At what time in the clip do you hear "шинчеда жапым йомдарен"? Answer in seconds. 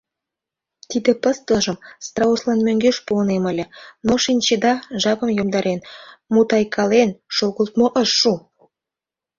4.23-5.79